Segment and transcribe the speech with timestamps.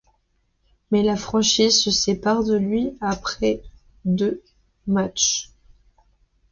[0.89, 3.61] Mais la franchise se sépare de lui après
[4.03, 4.41] deux
[4.87, 5.51] matches.